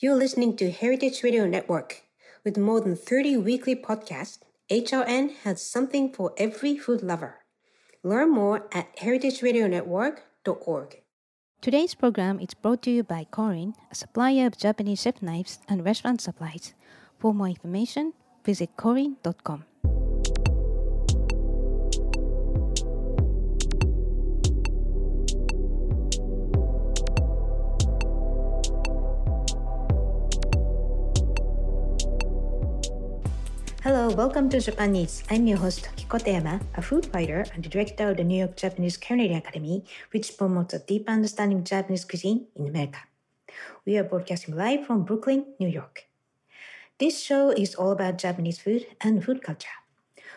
[0.00, 2.02] You're listening to Heritage Radio Network.
[2.44, 4.38] With more than 30 weekly podcasts,
[4.70, 7.40] HRN has something for every food lover.
[8.04, 11.02] Learn more at heritageradionetwork.org.
[11.60, 15.84] Today's program is brought to you by Korin, a supplier of Japanese chef knives and
[15.84, 16.74] restaurant supplies.
[17.18, 18.12] For more information,
[18.44, 19.64] visit korin.com.
[33.88, 35.22] Hello, welcome to Japan Eats.
[35.30, 38.98] I'm your host, Akiko Katayama, a food writer and director of the New York Japanese
[38.98, 42.98] Culinary Academy, which promotes a deep understanding of Japanese cuisine in America.
[43.86, 46.04] We are broadcasting live from Brooklyn, New York.
[46.98, 49.80] This show is all about Japanese food and food culture.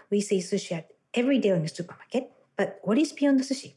[0.09, 3.73] We see sushi at every day in the supermarket, but what is beyond the sushi?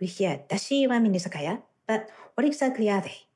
[0.00, 3.28] We hear dashi ramen izakaya, but what exactly are they?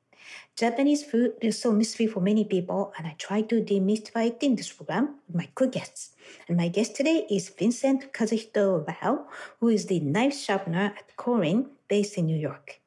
[0.56, 4.54] Japanese food is so mystery for many people, and I try to demystify it in
[4.54, 6.10] this program with my cool guests.
[6.46, 9.26] And my guest today is Vincent Kazuhito Lau,
[9.58, 12.80] who is the knife sharpener at Korin, based in New York.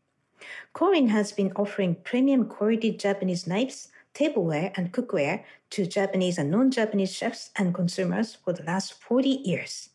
[0.74, 7.14] Korin has been offering premium quality Japanese knives, tableware, and cookware to Japanese and non-Japanese
[7.14, 9.90] chefs and consumers for the last 40 years.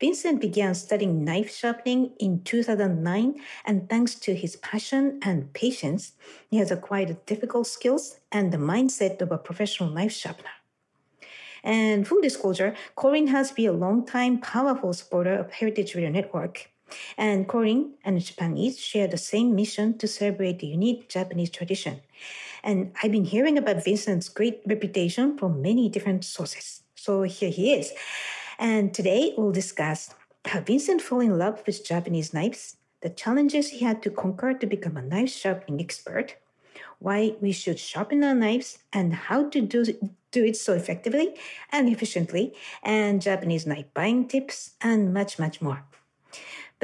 [0.00, 6.12] Vincent began studying knife sharpening in 2009, and thanks to his passion and patience,
[6.50, 10.50] he has acquired difficult skills and the mindset of a professional knife sharpener.
[11.62, 16.70] And full disclosure, Korin has been a long-time powerful supporter of Heritage Radio Network.
[17.16, 22.00] And Korin and Japan Eats share the same mission to celebrate the unique Japanese tradition.
[22.62, 26.82] And I've been hearing about Vincent's great reputation from many different sources.
[26.94, 27.92] So here he is.
[28.58, 33.84] And today we'll discuss how Vincent fell in love with Japanese knives, the challenges he
[33.84, 36.36] had to conquer to become a knife sharpening expert,
[36.98, 39.84] why we should sharpen our knives, and how to do,
[40.30, 41.34] do it so effectively
[41.70, 45.84] and efficiently, and Japanese knife buying tips, and much, much more.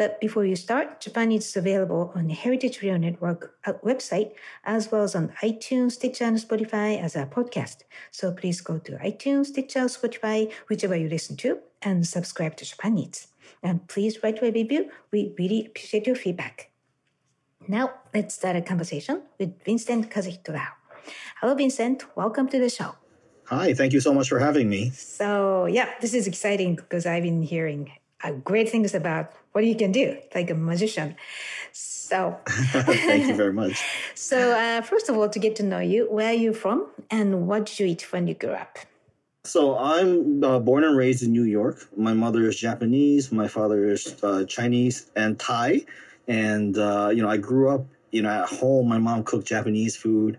[0.01, 4.33] But before you start, Japan is available on the Heritage Radio Network uh, website,
[4.65, 7.85] as well as on iTunes, Stitcher, and Spotify as a podcast.
[8.11, 12.97] So please go to iTunes, Stitcher, Spotify, whichever you listen to, and subscribe to Japan
[12.97, 13.29] Eats.
[13.63, 14.91] And please write a review.
[15.13, 16.71] We really appreciate your feedback.
[17.69, 20.69] Now, let's start a conversation with Vincent Kazuhito Lau.
[21.43, 22.07] Hello, Vincent.
[22.17, 22.95] Welcome to the show.
[23.49, 24.93] Hi, thank you so much for having me.
[24.95, 27.93] So, yeah, this is exciting because I've been hearing
[28.45, 31.17] great things about what you can do, like a magician.
[31.73, 33.83] So, thank you very much.
[34.15, 37.47] so, uh, first of all, to get to know you, where are you from and
[37.47, 38.79] what did you eat when you grew up?
[39.45, 41.89] So, I'm uh, born and raised in New York.
[41.97, 45.87] My mother is Japanese, my father is uh, Chinese and Thai.
[46.29, 48.89] And, uh, you know, I grew up, you know, at home.
[48.89, 50.39] My mom cooked Japanese food.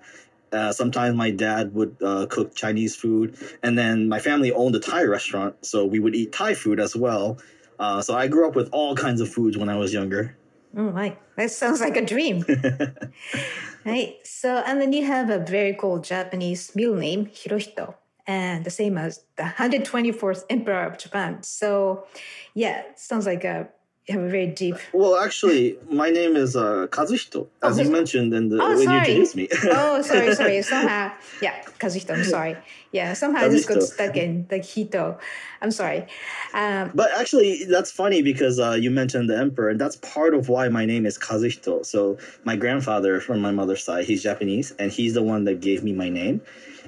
[0.52, 4.80] Uh, sometimes my dad would uh, cook Chinese food, and then my family owned a
[4.80, 7.38] Thai restaurant, so we would eat Thai food as well.
[7.82, 10.38] Uh, so I grew up with all kinds of foods when I was younger.
[10.78, 12.46] Oh my, that sounds like a dream.
[13.86, 14.16] right.
[14.24, 17.96] So, and then you have a very cool Japanese middle name, Hirohito,
[18.28, 21.42] and the same as the 124th Emperor of Japan.
[21.42, 22.06] So,
[22.54, 23.68] yeah, sounds like a
[24.10, 24.76] have a very deep.
[24.94, 28.96] Well, actually, my name is uh, Kazuhito, as oh, you mentioned the oh, when sorry.
[28.96, 29.48] you introduced me.
[29.66, 30.62] oh, sorry, sorry.
[30.64, 32.18] Somehow, yeah, Kazuhito.
[32.18, 32.58] I'm sorry.
[32.92, 33.46] Yeah, somehow Kazuhito.
[33.46, 35.20] I just got stuck in the Hito.
[35.62, 36.08] I'm sorry.
[36.54, 40.50] Um, but actually, that's funny because uh, you mentioned the emperor, and that's part of
[40.50, 41.86] why my name is Kazuhito.
[41.86, 45.84] So my grandfather from my mother's side, he's Japanese, and he's the one that gave
[45.84, 46.42] me my name.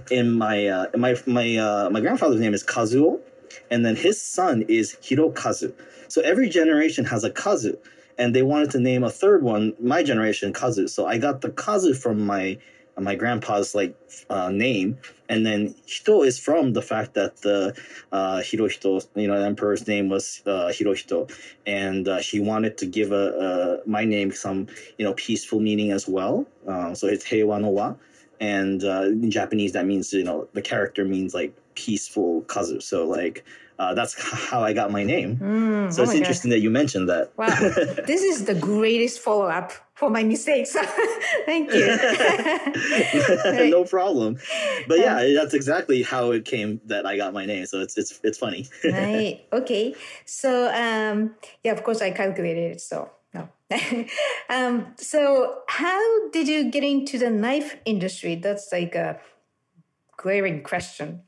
[0.10, 3.20] In my uh, my my uh, my grandfather's name is Kazuo,
[3.70, 5.74] and then his son is Hirokazu.
[6.14, 7.76] So every generation has a kazu,
[8.20, 10.88] and they wanted to name a third one, my generation, kazu.
[10.88, 12.60] So I got the kazu from my
[13.00, 13.96] my grandpa's like
[14.30, 17.76] uh, name, and then Hito is from the fact that the
[18.12, 21.34] uh, Hirohito, you know, the emperor's name was uh, Hirohito,
[21.66, 24.68] and uh, he wanted to give a, a, my name some
[25.00, 26.46] you know peaceful meaning as well.
[26.68, 27.96] Uh, so it's Heiwa no wa,
[28.40, 32.80] and uh, in Japanese that means you know the character means like peaceful kazu.
[32.82, 33.44] So like
[33.80, 34.14] uh, that's
[34.50, 35.38] how I got my name.
[35.38, 36.56] Mm, so oh it's interesting God.
[36.56, 37.32] that you mentioned that.
[37.38, 37.48] Wow,
[38.06, 40.76] this is the greatest follow up for my mistakes.
[41.46, 41.86] Thank you.
[43.70, 44.38] no problem.
[44.88, 47.66] But yeah, um, that's exactly how it came that I got my name.
[47.66, 48.68] So it's it's it's funny.
[48.84, 49.46] right.
[49.52, 49.96] Okay.
[50.26, 52.82] So um, yeah, of course I calculated it.
[52.82, 53.50] So no.
[54.50, 58.36] um, so how did you get into the knife industry?
[58.36, 59.20] That's like a
[60.18, 61.24] glaring question.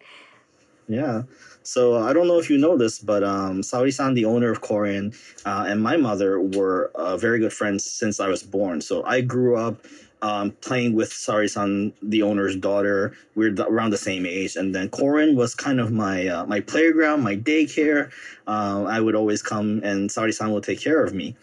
[0.88, 1.24] Yeah.
[1.64, 5.16] So I don't know if you know this, but um, Saori-san, the owner of Korin,
[5.46, 8.82] uh, and my mother were uh, very good friends since I was born.
[8.82, 9.84] So I grew up
[10.22, 13.16] um, playing with Sari-san, the owner's daughter.
[13.34, 16.62] We are around the same age, and then Korin was kind of my uh, my
[16.62, 18.12] playground, my daycare.
[18.48, 21.36] Uh, I would always come, and Sari-san would take care of me.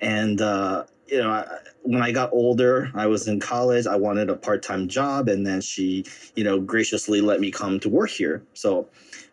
[0.00, 3.86] And uh, you know, I, when I got older, I was in college.
[3.86, 6.04] I wanted a part time job, and then she,
[6.36, 8.42] you know, graciously let me come to work here.
[8.54, 8.88] So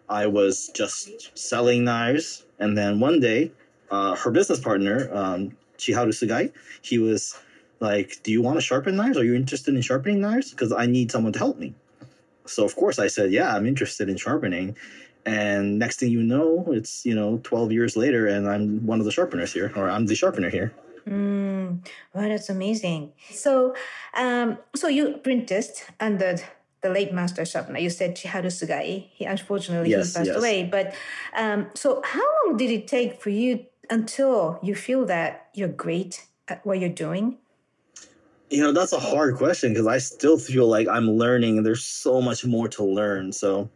[0.10, 3.51] I was just selling knives, and then one day,
[3.92, 6.51] uh, her business partner, um, Chiharu Sugai,
[6.81, 7.38] he was
[7.80, 9.18] like, "Do you want to sharpen knives?
[9.18, 10.51] Are you interested in sharpening knives?
[10.51, 11.74] Because I need someone to help me."
[12.45, 14.77] So of course I said, "Yeah, I'm interested in sharpening."
[15.25, 19.06] And next thing you know, it's you know 12 years later, and I'm one of
[19.06, 20.72] the sharpeners here, or I'm the sharpener here.
[21.07, 23.13] Mm, wow, that's amazing.
[23.30, 23.75] So,
[24.16, 26.38] um, so you apprenticed under
[26.81, 27.80] the late master sharpener.
[27.80, 29.07] You said Chiharu Sugai.
[29.13, 30.38] He unfortunately yes, he passed yes.
[30.38, 30.63] away.
[30.63, 30.96] But
[31.36, 36.25] um, so, how long did it take for you until you feel that you're great
[36.48, 37.38] at what you're doing?
[38.50, 41.84] You know, that's a hard question because I still feel like I'm learning, and there's
[41.84, 43.31] so much more to learn.
[43.31, 43.69] So,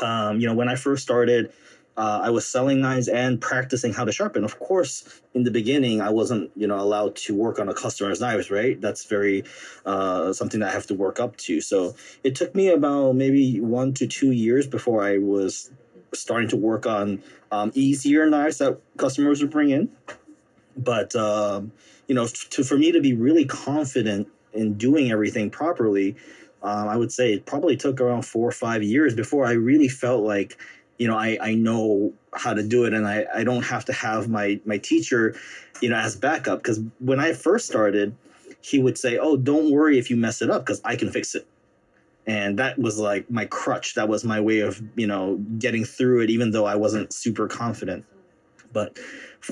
[0.00, 1.52] um, you know, when I first started
[2.00, 4.42] uh, I was selling knives and practicing how to sharpen.
[4.42, 8.22] Of course, in the beginning, I wasn't, you know, allowed to work on a customer's
[8.22, 8.80] knives, right?
[8.80, 9.44] That's very
[9.84, 11.60] uh, something that I have to work up to.
[11.60, 11.94] So
[12.24, 15.70] it took me about maybe one to two years before I was
[16.14, 19.90] starting to work on um, easier knives that customers would bring in.
[20.78, 21.70] But um,
[22.08, 26.16] you know, to for me to be really confident in doing everything properly,
[26.62, 29.88] um, I would say it probably took around four or five years before I really
[29.88, 30.56] felt like
[31.00, 33.92] you know I, I know how to do it and I, I don't have to
[33.92, 35.34] have my my teacher
[35.80, 36.58] you know as backup.
[36.58, 38.14] Because when i first started
[38.60, 41.34] he would say oh don't worry if you mess it up because i can fix
[41.34, 41.48] it.
[42.26, 43.94] And that was like my crutch.
[43.94, 47.48] That was my way of you know getting through it even though i wasn't super
[47.48, 48.04] confident.
[48.72, 48.98] But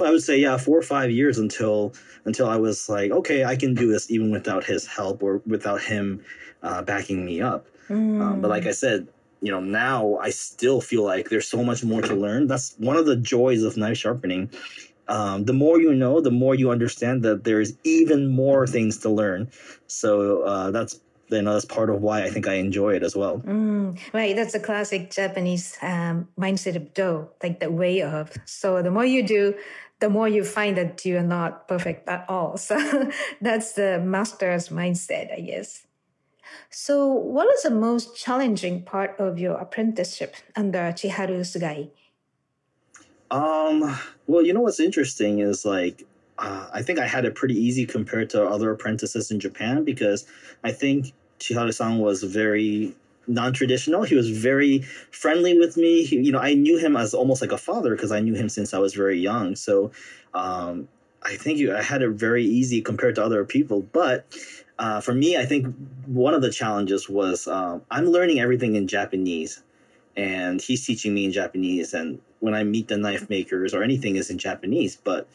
[0.03, 1.95] i would say yeah four or five years until
[2.27, 5.81] until i was like okay i can do this even without his help or without
[5.81, 6.23] him
[6.63, 7.67] uh, backing me up.
[7.89, 8.21] Mm.
[8.21, 9.09] um, but like i said
[9.41, 12.47] you know now i still feel like there's so much more to learn.
[12.47, 14.51] That's one of the joys of knife sharpening.
[15.09, 19.09] Um, the more you know the more you understand that there's even more things to
[19.09, 19.51] learn.
[19.87, 21.01] So uh, that's
[21.31, 23.39] you know that's part of why i think i enjoy it as well.
[23.41, 24.35] Mm, right.
[24.35, 28.33] That's a classic japanese um, mindset of do like the way of.
[28.45, 29.55] So the more you do
[30.01, 32.57] the more you find that you're not perfect at all.
[32.69, 32.77] So
[33.41, 35.88] that's the master's mindset i guess
[36.71, 41.91] so, what was the most challenging part of your apprenticeship under Chiharu Sugai?
[43.31, 46.05] Um, well, you know what's interesting is like
[46.39, 50.27] uh, I think I had it pretty easy compared to other apprentices in Japan because
[50.63, 52.95] I think Chiharu-san was very
[53.27, 54.05] non-traditional.
[54.05, 54.81] He was very
[55.11, 56.05] friendly with me.
[56.05, 58.49] He, you know, I knew him as almost like a father because I knew him
[58.49, 59.57] since I was very young.
[59.57, 59.91] So,
[60.33, 60.89] um,
[61.23, 63.83] I think I had it very easy compared to other people.
[63.83, 64.27] But
[64.79, 65.75] uh, for me, I think
[66.07, 69.63] one of the challenges was um, I'm learning everything in Japanese,
[70.17, 71.95] and he's teaching me in Japanese.
[71.95, 75.29] And when I meet the knife makers or anything is in Japanese, but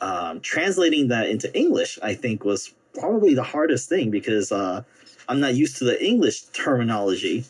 [0.00, 4.82] um, translating that into English, I think was probably the hardest thing because uh,
[5.28, 7.44] I'm not used to the English terminology,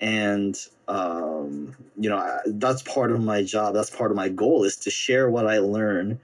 [0.00, 0.58] and
[0.88, 3.74] um, you know that's part of my job.
[3.74, 6.20] That's part of my goal is to share what I learn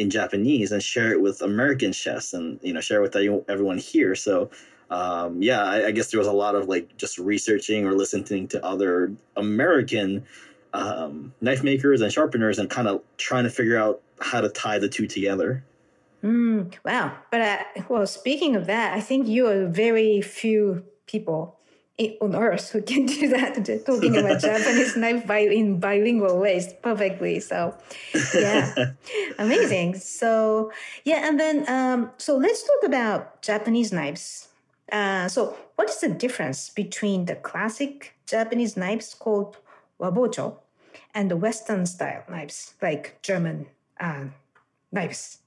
[0.00, 3.14] in Japanese and share it with American chefs and you know share with
[3.48, 4.14] everyone here.
[4.14, 4.50] So
[4.90, 8.48] um, yeah, I, I, guess there was a lot of like just researching or listening
[8.48, 10.24] to other American
[10.72, 14.80] um, knife makers and sharpeners and kind of trying to figure out how to tie
[14.80, 15.62] the two together.
[16.24, 17.12] Mm, wow.
[17.30, 21.59] But uh, well, speaking of that, I think you are very few people
[22.20, 23.54] on earth who can do that.
[23.86, 27.74] Talking about japanese knife by, in bilingual ways perfectly so
[28.34, 28.92] yeah.
[29.38, 29.96] Amazing.
[29.96, 30.72] So
[31.04, 34.48] yeah and then um, so let's talk about japanese knives.
[34.90, 39.56] Uh, so what is the difference between the classic japanese knives called
[40.00, 40.56] wabocho
[41.14, 43.66] and the western style knives like german
[44.00, 44.24] uh,
[44.90, 45.38] knives?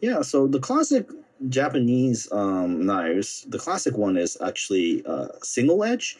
[0.00, 1.06] Yeah so the classic
[1.48, 6.16] Japanese um, knives, the classic one is actually uh, single edge.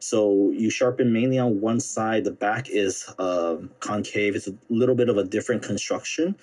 [0.00, 2.24] So you sharpen mainly on one side.
[2.24, 4.36] The back is uh, concave.
[4.36, 6.36] It's a little bit of a different construction.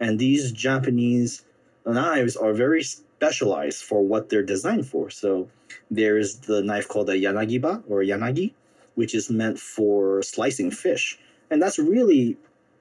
[0.00, 1.44] And these Japanese
[1.84, 5.10] knives are very specialized for what they're designed for.
[5.10, 5.48] So
[5.90, 8.54] there's the knife called a yanagiba or yanagi,
[8.94, 11.18] which is meant for slicing fish.
[11.50, 12.36] And that's really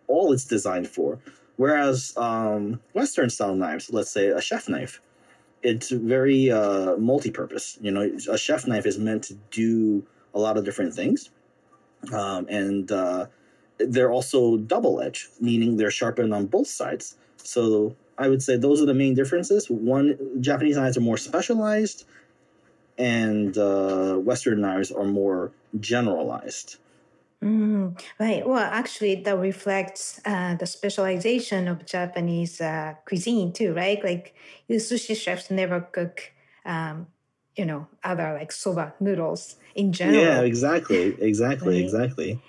[0.07, 1.19] all it's designed for.
[1.57, 5.01] Whereas um, Western style knives, let's say a chef knife,
[5.63, 7.77] it's very uh, multi-purpose.
[7.81, 11.31] You know, a chef knife is meant to do a lot of different things,
[12.13, 13.27] um, and uh,
[13.77, 17.17] they're also double edged, meaning they're sharpened on both sides.
[17.37, 19.69] So I would say those are the main differences.
[19.69, 22.05] One, Japanese knives are more specialized,
[22.97, 26.77] and uh, Western knives are more generalized.
[27.43, 28.47] Mm, right.
[28.47, 34.03] Well, actually, that reflects uh, the specialization of Japanese uh, cuisine too, right?
[34.03, 34.33] Like,
[34.67, 36.31] the sushi chefs never cook,
[36.65, 37.07] um,
[37.55, 40.23] you know, other like soba noodles in general.
[40.23, 41.85] Yeah, exactly, exactly, Right.
[41.85, 42.41] exactly.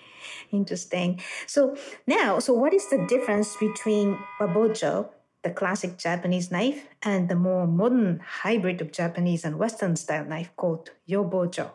[0.53, 1.21] Interesting.
[1.47, 1.77] So
[2.07, 5.11] now, so what is the difference between wabocho,
[5.43, 10.51] the classic Japanese knife, and the more modern hybrid of Japanese and Western style knife
[10.57, 11.71] called yobocho?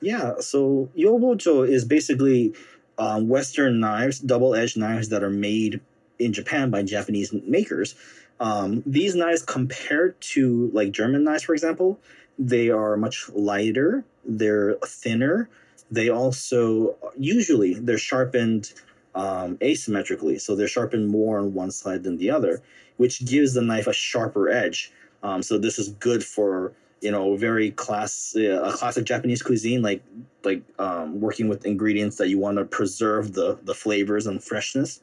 [0.00, 2.54] Yeah, so yobocho is basically
[2.98, 5.80] um, Western knives, double-edged knives that are made
[6.18, 7.94] in Japan by Japanese makers.
[8.40, 11.98] Um, these knives, compared to like German knives, for example,
[12.38, 14.04] they are much lighter.
[14.24, 15.48] They're thinner.
[15.90, 18.72] They also usually they're sharpened
[19.14, 22.62] um, asymmetrically, so they're sharpened more on one side than the other,
[22.96, 24.92] which gives the knife a sharper edge.
[25.22, 29.82] Um, so this is good for you know very class uh, a classic Japanese cuisine,
[29.82, 30.02] like
[30.44, 35.00] like um, working with ingredients that you want to preserve the the flavors and freshness.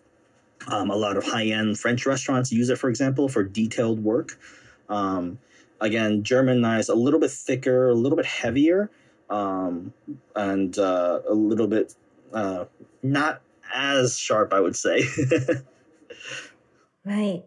[0.67, 4.39] Um, a lot of high end French restaurants use it, for example, for detailed work.
[4.89, 5.37] Um,
[5.79, 8.89] again, German knives a little bit thicker, a little bit heavier,
[9.29, 9.93] um,
[10.35, 11.93] and uh, a little bit
[12.33, 12.65] uh,
[13.03, 13.41] not
[13.73, 15.03] as sharp, I would say.
[17.07, 17.45] Right.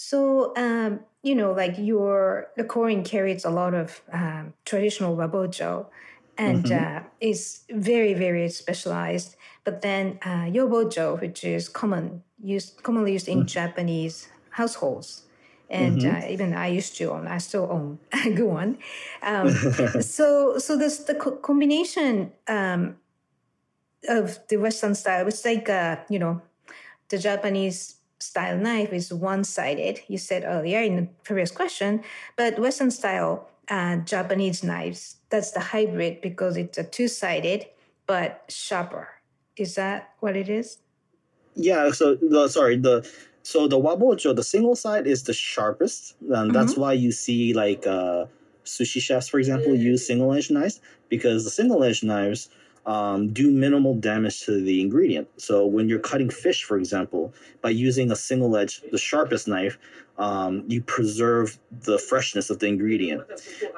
[0.00, 5.86] So, um, you know, like your the Korin carries a lot of um, traditional wabocho,
[6.36, 6.72] and Mhm.
[6.72, 9.34] uh, is very very specialized.
[9.64, 15.26] But then uh, yobocho, which is common used commonly used in Japanese households,
[15.68, 18.78] and uh, even I used to own, I still own a good one.
[19.22, 19.64] Um,
[19.98, 22.98] so, so this the co- combination um,
[24.08, 26.40] of the Western style, it's like uh, you know,
[27.10, 30.00] the Japanese style knife is one-sided.
[30.08, 32.02] You said earlier in the previous question,
[32.36, 37.66] but Western style uh, Japanese knives that's the hybrid because it's a two-sided
[38.06, 39.08] but sharper.
[39.56, 40.78] Is that what it is?
[41.54, 43.08] Yeah, so the sorry, the
[43.42, 46.14] so the wabocho, the single side is the sharpest.
[46.30, 48.26] And that's why you see like uh
[48.64, 52.48] sushi chefs, for example, use single edge knives because the single edge knives
[52.88, 55.28] um, do minimal damage to the ingredient.
[55.36, 59.78] So when you're cutting fish, for example, by using a single edge, the sharpest knife,
[60.16, 63.22] um, you preserve the freshness of the ingredient.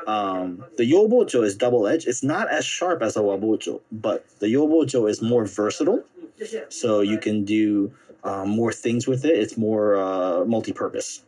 [0.06, 2.06] Um, the yobocho is double edged.
[2.06, 6.04] It's not as sharp as a wabocho, but the yobocho is more versatile
[6.68, 7.92] so you can do
[8.24, 9.36] um, more things with it.
[9.36, 11.22] It's more uh, multi-purpose.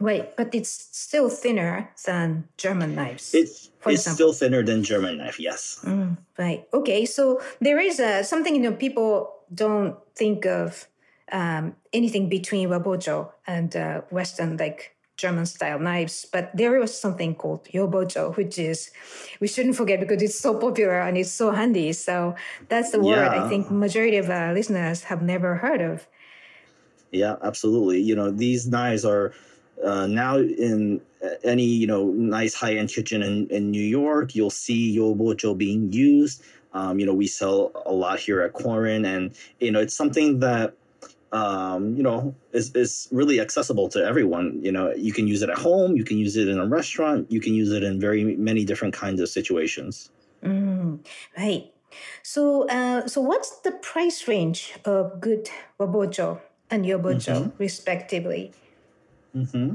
[0.00, 3.34] Wait, but it's still thinner than German knives.
[3.34, 4.14] It's it's example.
[4.14, 5.38] still thinner than German knife.
[5.38, 5.80] Yes.
[5.84, 6.66] Mm, right.
[6.72, 7.04] Okay.
[7.04, 10.88] So there is a, something you know people don't think of
[11.32, 17.34] um, anything between wabocho and uh, Western like German style knives, but there was something
[17.34, 18.90] called yobocho, which is
[19.38, 21.92] we shouldn't forget because it's so popular and it's so handy.
[21.92, 22.34] So
[22.68, 26.06] that's the word I think majority of our listeners have never heard of.
[27.12, 28.00] Yeah, absolutely.
[28.00, 29.32] You know, these knives are
[29.84, 31.00] uh, now in
[31.44, 34.34] any you know nice high-end kitchen in, in New York.
[34.34, 36.42] You'll see yobocho being used.
[36.72, 40.40] Um, you know, we sell a lot here at Korin, and you know, it's something
[40.40, 40.74] that
[41.32, 44.60] um, you know is is really accessible to everyone.
[44.62, 47.30] You know, you can use it at home, you can use it in a restaurant,
[47.30, 50.10] you can use it in very many different kinds of situations.
[50.44, 51.04] Mm,
[51.36, 51.72] right.
[52.22, 58.52] So, uh, so what's the price range of good wabocho and yobocho, respectively?
[59.34, 59.74] Hmm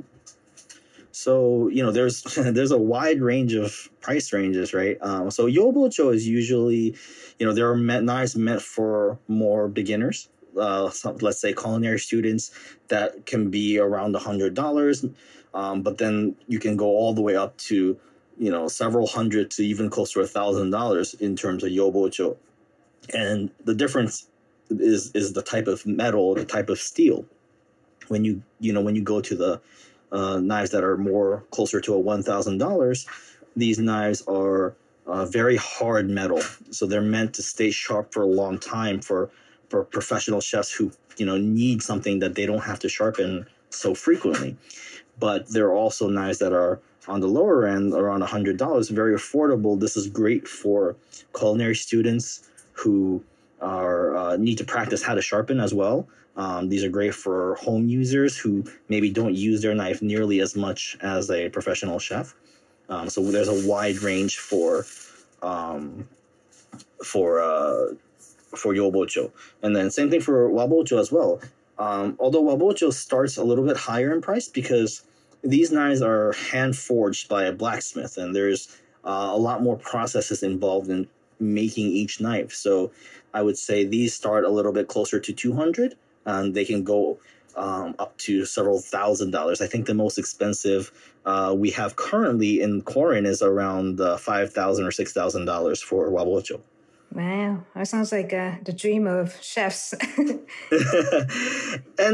[1.12, 4.98] So you know, there's there's a wide range of price ranges, right?
[5.02, 6.96] Um, so yobocho is usually,
[7.40, 10.30] you know, there are knives meant for more beginners.
[10.60, 12.52] Uh, some, let's say culinary students
[12.88, 15.06] that can be around a hundred dollars,
[15.54, 18.00] um, but then you can go all the way up to,
[18.38, 22.38] you know, several hundred to even close to a thousand dollars in terms of yobocho,
[23.14, 24.28] and the difference
[24.70, 27.26] is is the type of metal, the type of steel.
[28.10, 29.62] When you you know when you go to the
[30.12, 33.08] uh, knives that are more closer to a one thousand dollars,
[33.56, 34.76] these knives are
[35.08, 39.30] uh, very hard metal, so they're meant to stay sharp for a long time for
[39.70, 43.94] for professional chefs who you know need something that they don't have to sharpen so
[43.94, 44.56] frequently.
[45.20, 48.90] But there are also knives that are on the lower end, around a hundred dollars,
[48.90, 49.80] very affordable.
[49.80, 50.96] This is great for
[51.38, 53.24] culinary students who
[53.66, 56.08] are uh, need to practice how to sharpen as well.
[56.38, 60.56] Um, these are great for home users who maybe don't use their knife nearly as
[60.56, 62.36] much as a professional chef.
[62.90, 64.86] Um, so there's a wide range for
[65.42, 66.08] um,
[67.04, 67.96] for uh,
[68.56, 69.32] for yobocho,
[69.64, 71.42] and then same thing for wabocho as well.
[71.78, 75.04] Um, although Wabocho starts a little bit higher in price because
[75.44, 80.42] these knives are hand forged by a blacksmith, and there's uh, a lot more processes
[80.42, 81.08] involved in
[81.40, 82.54] making each knife.
[82.54, 82.92] So
[83.34, 87.20] I would say these start a little bit closer to 200 and they can go
[87.56, 89.62] um, up to several thousand dollars.
[89.62, 90.92] I think the most expensive
[91.26, 95.82] uh, we have currently in Korin is around uh, five thousand or six thousand dollars
[95.82, 96.62] for wabocho.
[97.14, 99.94] Wow, that sounds like uh, the dream of chefs.
[100.18, 100.40] and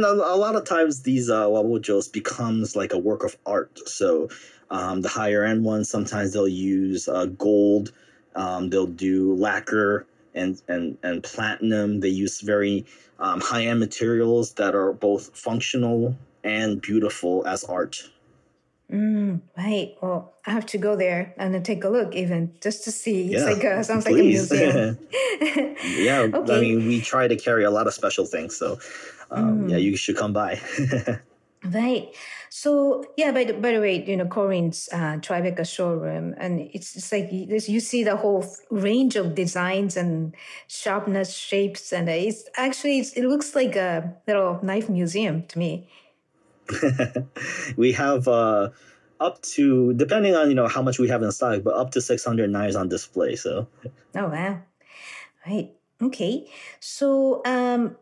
[0.06, 3.80] a, a, lot of times these uh, wabochos becomes like a work of art.
[3.88, 4.30] So
[4.70, 7.92] um, the higher end ones, sometimes they'll use uh, gold.
[8.36, 12.00] Um, they'll do lacquer and and and platinum.
[12.00, 12.86] They use very
[13.20, 18.10] um, high end materials that are both functional and beautiful as art.
[18.92, 19.96] Mm, right.
[20.02, 23.32] Well, I have to go there and take a look, even just to see.
[23.34, 24.52] It's yeah, like a, sounds please.
[24.52, 24.98] like a
[25.44, 25.76] museum.
[25.98, 26.58] yeah, okay.
[26.58, 28.80] I mean, we try to carry a lot of special things, so
[29.30, 29.72] um, mm.
[29.72, 30.60] yeah, you should come by.
[31.66, 32.14] right.
[32.50, 36.96] So yeah, by the, by the way, you know, Korin's uh, Tribeca showroom, and it's,
[36.96, 40.36] it's like you see the whole range of designs and
[40.68, 45.90] sharpness, shapes, and it's actually it's, it looks like a little knife museum to me.
[47.78, 48.70] we have uh,
[49.20, 52.02] up to depending on you know how much we have in stock, but up to
[52.02, 53.36] six hundred knives on display.
[53.36, 53.68] So.
[54.16, 54.62] Oh wow!
[55.46, 55.72] Right.
[56.02, 56.48] Okay.
[56.80, 57.96] So um,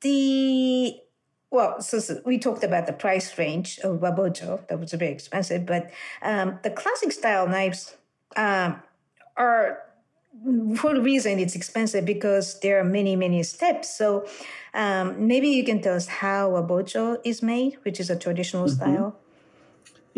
[0.00, 1.00] the
[1.50, 4.66] well, so, so, we talked about the price range of Wabocho.
[4.68, 5.90] That was very expensive, but
[6.22, 7.96] um, the classic style knives
[8.36, 8.82] um,
[9.36, 9.82] are
[10.76, 13.96] for the reason it's expensive because there are many many steps.
[13.96, 14.26] So
[14.74, 18.76] um, maybe you can tell us how Wabocho is made, which is a traditional mm-hmm.
[18.76, 19.16] style.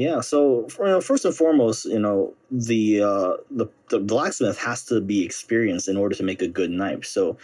[0.01, 0.23] Yeah.
[0.23, 5.27] So for, first and foremost, you know the, uh, the the blacksmith has to be
[5.27, 7.05] experienced in order to make a good knife.
[7.05, 7.37] So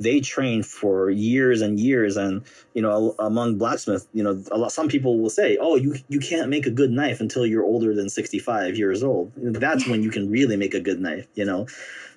[0.00, 2.42] they train for years and years and
[2.74, 6.48] you know among blacksmiths you know lot some people will say oh you you can't
[6.48, 10.30] make a good knife until you're older than 65 years old that's when you can
[10.30, 11.66] really make a good knife you know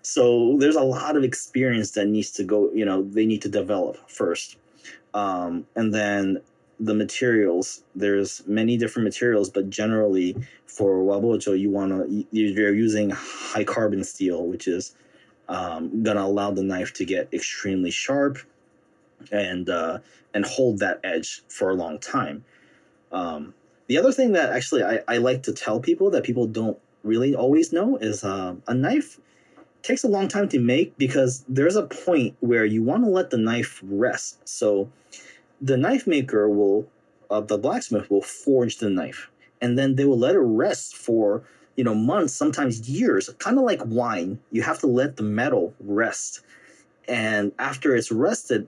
[0.01, 3.49] so there's a lot of experience that needs to go you know they need to
[3.49, 4.55] develop first
[5.13, 6.41] um, and then
[6.79, 13.09] the materials there's many different materials but generally for wabocho you want to you're using
[13.11, 14.95] high carbon steel which is
[15.49, 18.37] um, to allow the knife to get extremely sharp
[19.31, 19.99] and uh,
[20.33, 22.43] and hold that edge for a long time.
[23.11, 23.53] Um,
[23.87, 27.35] the other thing that actually I, I like to tell people that people don't really
[27.35, 29.19] always know is uh, a knife
[29.81, 33.29] takes a long time to make because there's a point where you want to let
[33.29, 34.47] the knife rest.
[34.47, 34.89] So
[35.63, 36.85] the knife maker will,
[37.31, 41.43] uh, the blacksmith will forge the knife and then they will let it rest for
[41.77, 44.39] you know months sometimes years kind of like wine.
[44.51, 46.41] You have to let the metal rest.
[47.07, 48.67] And after it's rested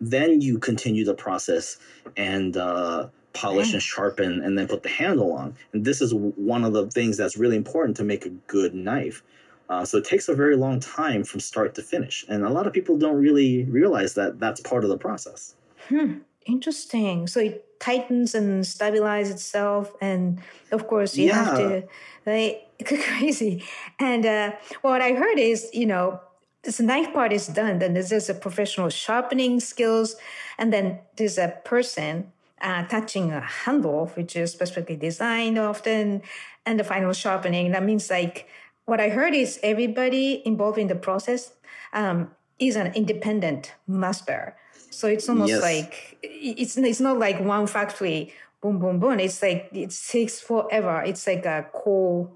[0.00, 1.76] then you continue the process
[2.16, 5.54] and uh, polish and sharpen and then put the handle on.
[5.74, 9.22] And this is one of the things that's really important to make a good knife.
[9.68, 12.66] Uh, so it takes a very long time from start to finish and a lot
[12.66, 15.54] of people don't really realize that that's part of the process
[15.90, 16.18] hmm.
[16.46, 20.38] interesting so it tightens and stabilizes itself and
[20.70, 21.44] of course you yeah.
[21.44, 21.82] have to
[22.26, 23.64] right crazy
[23.98, 26.20] and uh, what i heard is you know
[26.62, 30.16] this knife part is done then there's a professional sharpening skills
[30.58, 36.20] and then there's a person uh, touching a handle which is specifically designed often
[36.66, 38.46] and the final sharpening that means like
[38.84, 41.54] what i heard is everybody involved in the process
[41.94, 44.54] um, is an independent master
[44.90, 45.62] so it's almost yes.
[45.62, 49.18] like it's it's not like one factory boom boom boom.
[49.20, 51.02] It's like it takes forever.
[51.02, 52.30] It's like a co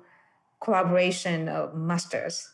[0.60, 2.50] collaboration of masters.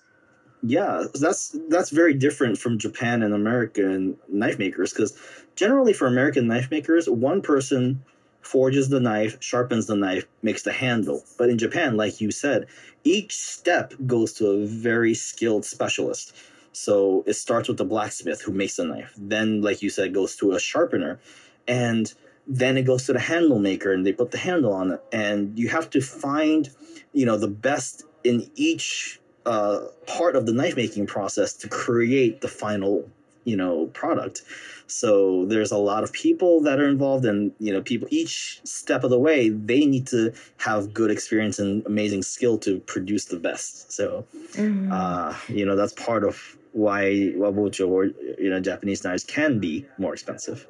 [0.62, 5.18] Yeah, that's that's very different from Japan and American knife makers because
[5.56, 8.02] generally for American knife makers, one person
[8.42, 11.24] forges the knife, sharpens the knife, makes the handle.
[11.38, 12.66] But in Japan, like you said,
[13.04, 16.34] each step goes to a very skilled specialist.
[16.72, 19.12] So it starts with the blacksmith who makes the knife.
[19.16, 21.20] Then, like you said, goes to a sharpener.
[21.66, 22.12] And
[22.46, 25.02] then it goes to the handle maker and they put the handle on it.
[25.12, 26.70] And you have to find,
[27.12, 32.40] you know, the best in each uh, part of the knife making process to create
[32.40, 33.08] the final,
[33.44, 34.42] you know, product.
[34.86, 39.04] So there's a lot of people that are involved, and you know, people each step
[39.04, 43.38] of the way they need to have good experience and amazing skill to produce the
[43.38, 43.92] best.
[43.92, 44.90] So, mm-hmm.
[44.92, 48.04] uh, you know, that's part of why wabocho or
[48.38, 50.66] you know Japanese knives can be more expensive.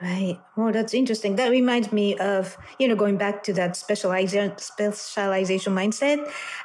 [0.00, 0.38] Right.
[0.56, 1.36] Well, that's interesting.
[1.36, 6.18] That reminds me of you know going back to that specialization specialization mindset.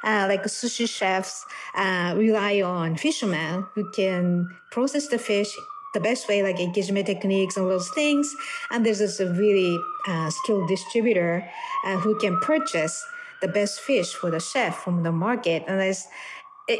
[0.04, 5.54] Uh, like sushi chefs uh, rely on fishermen who can process the fish
[5.94, 8.34] the best way, like engagement techniques and those things.
[8.70, 11.48] And there's a really uh, skilled distributor
[11.84, 13.04] uh, who can purchase
[13.40, 15.64] the best fish for the chef from the market.
[15.66, 16.06] And there's,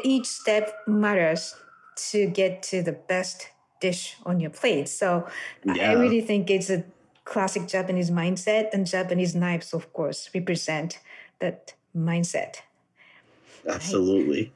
[0.03, 1.55] each step matters
[1.95, 4.87] to get to the best dish on your plate.
[4.87, 5.27] So
[5.63, 5.91] yeah.
[5.91, 6.83] I really think it's a
[7.25, 10.99] classic Japanese mindset, and Japanese knives, of course, represent
[11.39, 12.55] that mindset.
[13.67, 14.51] Absolutely.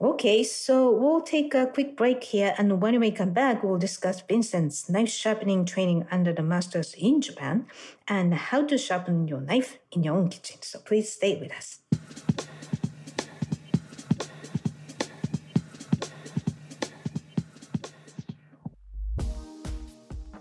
[0.00, 4.20] Okay, so we'll take a quick break here, and when we come back, we'll discuss
[4.22, 7.66] Vincent's knife sharpening training under the masters in Japan
[8.08, 10.58] and how to sharpen your knife in your own kitchen.
[10.62, 11.80] So please stay with us.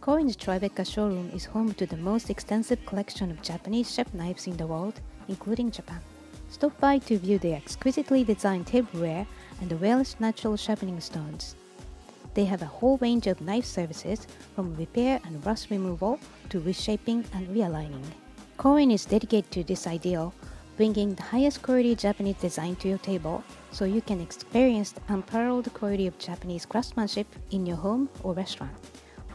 [0.00, 4.56] Korin's Tribeca showroom is home to the most extensive collection of Japanese chef knives in
[4.56, 6.00] the world, including Japan.
[6.48, 9.26] Stop by to view their exquisitely designed tableware
[9.60, 11.56] and the Welsh natural sharpening stones.
[12.34, 17.24] They have a whole range of knife services from repair and rust removal to reshaping
[17.34, 18.06] and realigning.
[18.56, 20.32] Korin is dedicated to this ideal,
[20.76, 25.74] bringing the highest quality Japanese design to your table so you can experience the unparalleled
[25.74, 28.72] quality of Japanese craftsmanship in your home or restaurant.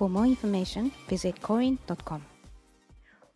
[0.03, 2.25] For more information, visit korin.com.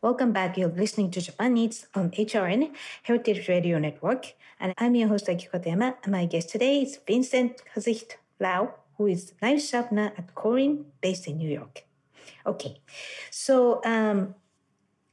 [0.01, 0.57] Welcome back.
[0.57, 4.33] You're listening to Japan Eats on HRN, Heritage Radio Network.
[4.59, 5.95] And I'm your host, Akiko Katayama.
[6.03, 11.25] And my guest today is Vincent Kazuhito Lau, who is knife sharpener at Korin, based
[11.27, 11.85] in New York.
[12.45, 12.81] Okay,
[13.31, 14.35] so um,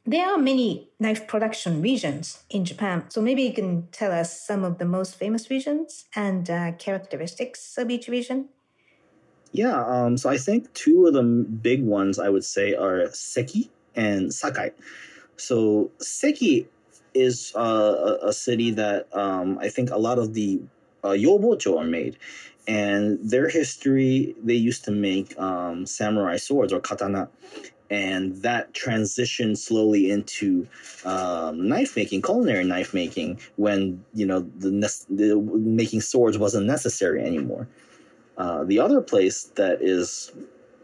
[0.05, 3.05] there are many knife production regions in Japan.
[3.11, 7.79] So maybe you can tell us some of the most famous regions and uh, characteristics
[7.79, 8.49] of each region.
[9.55, 13.71] Yeah, um, so I think two of the big ones I would say are Seki
[13.95, 14.73] and Sakai.
[15.37, 16.67] So Seki
[17.15, 20.61] is uh, a, a, city that um, I think a lot of the
[21.05, 22.19] uh, yobocho are made.
[22.67, 27.29] And their history, they used to make um, samurai swords or katana.
[27.91, 30.67] And that transitioned slowly into
[31.05, 34.71] um, knife making, culinary knife making, when you know the,
[35.11, 37.69] the making swords wasn't necessary anymore.
[38.37, 40.33] Uh, the other place that is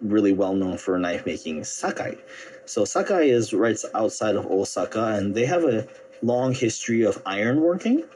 [0.00, 2.16] really well known for knife making is Sakai.
[2.64, 5.86] So Sakai is right outside of Osaka, and they have a
[6.22, 8.06] long history of ironworking.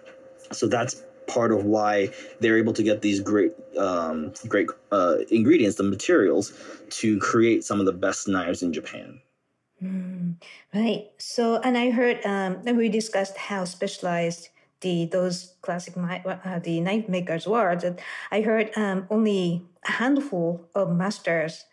[0.53, 5.77] So that's part of why they're able to get these great, um, great uh, ingredients,
[5.77, 6.53] the materials,
[6.91, 9.21] to create some of the best knives in Japan.
[9.83, 10.37] Mm,
[10.75, 11.11] right.
[11.19, 14.49] So, and I heard um, we discussed how specialized
[14.85, 17.99] the those classic uh, the knife makers were that
[18.31, 21.65] I heard um, only a handful of masters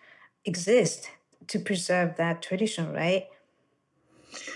[0.45, 1.11] exist
[1.47, 3.27] to preserve that tradition, right?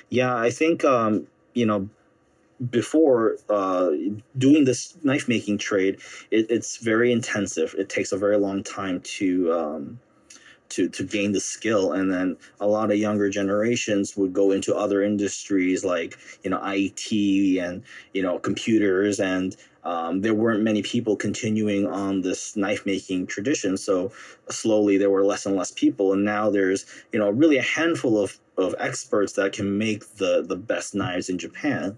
[0.10, 1.90] Yeah, I think um, you know
[2.72, 3.90] before uh,
[4.38, 6.00] doing this knife making trade,
[6.32, 7.76] it, it's very intensive.
[7.78, 10.00] It takes a very long time to um,
[10.70, 11.94] to to gain the skill.
[11.94, 16.62] And then a lot of younger generations would go into other industries like you know
[16.64, 17.12] IT
[17.60, 19.20] and you know computers.
[19.20, 23.78] And um, there weren't many people continuing on this knife making tradition.
[23.78, 24.12] So
[24.50, 26.14] slowly there were less and less people.
[26.14, 30.44] And now there's you know really a handful of of experts that can make the
[30.48, 31.98] the best knives in Japan.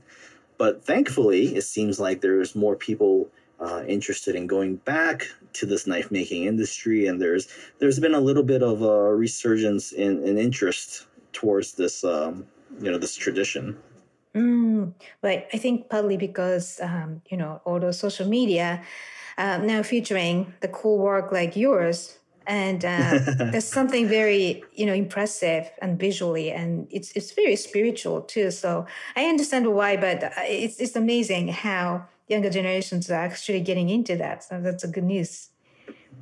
[0.58, 5.27] But thankfully it seems like there's more people uh, interested in going back
[5.60, 7.48] to this knife making industry, and there's
[7.80, 12.46] there's been a little bit of a resurgence in, in interest towards this um,
[12.80, 13.78] you know this tradition.
[14.36, 14.93] Mm,
[15.24, 15.48] right.
[15.54, 18.84] I think partly because um, you know all the social media
[19.38, 23.20] uh, now featuring the cool work like yours, and uh,
[23.52, 28.52] there's something very you know impressive and visually, and it's it's very spiritual too.
[28.52, 33.89] So I understand why, but uh, it's it's amazing how younger generations are actually getting
[33.89, 34.43] into that.
[34.43, 35.49] So that's a good news.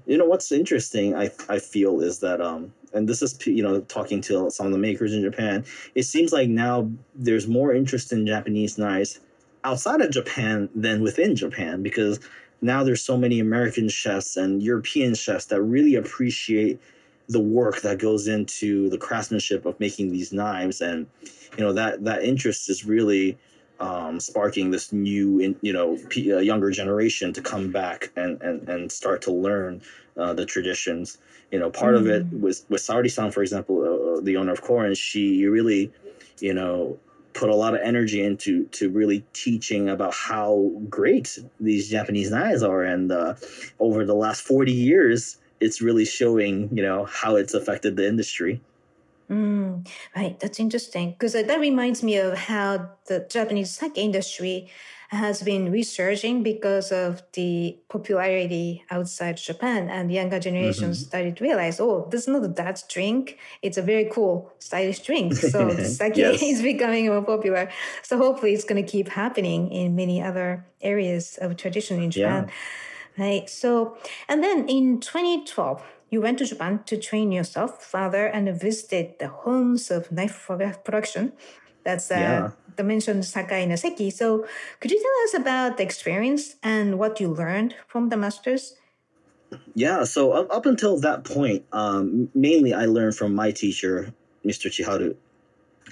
[0.05, 3.81] You know what's interesting, I I feel is that um, and this is you know
[3.81, 5.65] talking to some of the makers in Japan,
[5.95, 9.19] it seems like now there's more interest in Japanese knives
[9.63, 12.19] outside of Japan than within Japan because
[12.61, 16.79] now there's so many American chefs and European chefs that really appreciate
[17.27, 21.07] the work that goes into the craftsmanship of making these knives and
[21.57, 23.37] you know that that interest is really
[23.79, 28.91] um, sparking this new, you know, uh, younger generation to come back and, and, and
[28.91, 29.81] start to learn
[30.17, 31.17] uh, the traditions.
[31.51, 31.99] You know, part mm.
[31.99, 35.91] of it was with Saori-san, for example, uh, uh, the owner of Korin, she really,
[36.39, 36.97] you know,
[37.33, 42.63] put a lot of energy into to really teaching about how great these Japanese knives
[42.63, 43.35] are, and uh,
[43.77, 48.61] over the last forty years, it's really showing, you know, how it's affected the industry.
[49.29, 54.69] Mm, right, that's interesting because that reminds me of how the Japanese sake industry
[55.09, 61.07] has been resurging because of the popularity outside Japan, and younger generations mm-hmm.
[61.07, 64.99] started to realize, oh, this is not a dad's drink; it's a very cool, stylish
[64.99, 65.33] drink.
[65.55, 66.41] So sake yes.
[66.41, 67.69] is becoming more popular.
[68.03, 72.45] So hopefully, it's going to keep happening in many other areas of tradition in Japan.
[72.47, 73.25] Yeah.
[73.25, 73.49] Right.
[73.49, 79.19] So, and then in 2012 you went to Japan to train yourself further and visited
[79.19, 80.49] the homes of knife
[80.83, 81.33] production.
[81.83, 82.51] That's uh, yeah.
[82.75, 84.09] the mentioned Sakai and Seki.
[84.09, 84.45] So,
[84.79, 88.75] could you tell us about the experience and what you learned from the masters?
[89.75, 94.13] Yeah, so up, up until that point, um, mainly I learned from my teacher,
[94.43, 94.69] Mr.
[94.69, 95.15] Chiharu.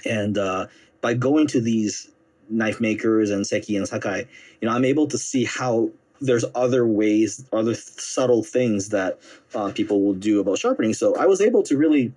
[0.04, 0.66] And uh,
[1.00, 2.10] by going to these
[2.48, 4.26] knife makers and Seki and Sakai,
[4.60, 5.90] you know, I'm able to see how
[6.24, 9.18] there's other ways, other subtle things that
[9.54, 10.94] uh, people will do about sharpening.
[10.94, 12.12] So I was able to really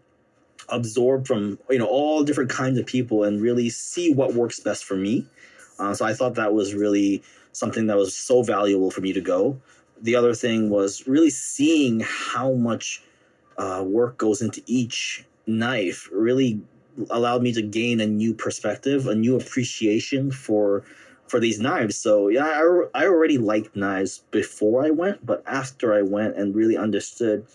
[0.69, 4.85] absorb from you know all different kinds of people and really see what works best
[4.85, 5.25] for me.
[5.79, 9.21] Uh, so I thought that was really something that was so valuable for me to
[9.21, 9.59] go.
[10.01, 13.03] The other thing was really seeing how much
[13.57, 16.09] uh, work goes into each knife.
[16.11, 16.61] Really
[17.09, 20.83] allowed me to gain a new perspective, a new appreciation for
[21.27, 21.97] for these knives.
[21.97, 26.55] So yeah, I, I already liked knives before I went, but after I went and
[26.55, 27.45] really understood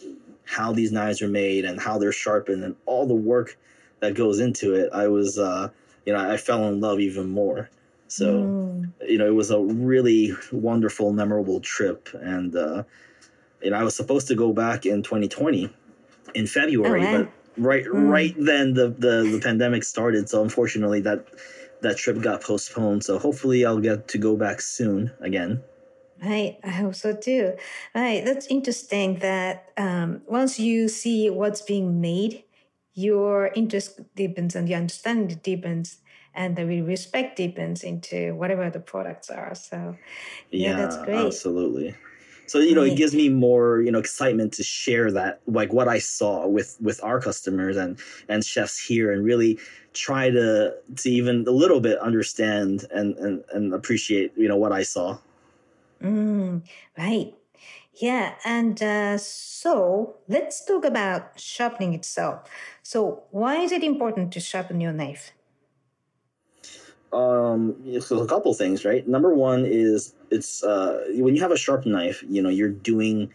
[0.44, 3.58] how these knives are made and how they're sharpened and all the work
[4.00, 5.70] that goes into it, I was uh,
[6.06, 7.70] you know I fell in love even more.
[8.08, 8.92] So mm.
[9.08, 12.82] you know it was a really wonderful, memorable trip, and uh,
[13.62, 15.70] you know I was supposed to go back in 2020
[16.34, 18.08] in February, oh, but right mm.
[18.08, 20.28] right then the, the the pandemic started.
[20.28, 21.26] So unfortunately that
[21.82, 23.04] that trip got postponed.
[23.04, 25.62] So hopefully I'll get to go back soon again.
[26.22, 27.54] Right, I hope so too.
[27.94, 32.44] Right, that's interesting that um, once you see what's being made,
[32.94, 35.98] your interest deepens and your understanding deepens
[36.34, 39.54] and the respect deepens into whatever the products are.
[39.54, 39.96] So,
[40.50, 41.26] yeah, yeah that's great.
[41.26, 41.96] Absolutely.
[42.52, 42.92] So you know, right.
[42.92, 46.76] it gives me more you know excitement to share that like what I saw with
[46.82, 49.58] with our customers and and chefs here, and really
[49.94, 54.70] try to to even a little bit understand and and, and appreciate you know what
[54.70, 55.16] I saw.
[56.02, 56.60] Mm,
[56.98, 57.32] right.
[57.94, 62.50] Yeah, and uh, so let's talk about sharpening itself.
[62.82, 65.32] So, why is it important to sharpen your knife?
[67.12, 69.06] Um, so a couple things, right?
[69.06, 73.30] Number one is it's uh, when you have a sharp knife, you know, you're doing